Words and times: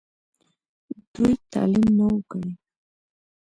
دوي 1.13 1.31
تعليم 1.53 1.85
نۀ 1.97 2.05
وو 2.09 2.19
کړی 2.31 2.51